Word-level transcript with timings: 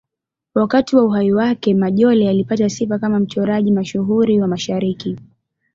Wakati 0.55 0.95
wa 0.95 1.03
uhai 1.05 1.31
wake, 1.33 1.73
Majolle 1.73 2.29
alipata 2.29 2.69
sifa 2.69 2.99
kama 2.99 3.19
mchoraji 3.19 3.71
mashuhuri 3.71 4.41
wa 4.41 4.47
Mashariki. 4.47 5.15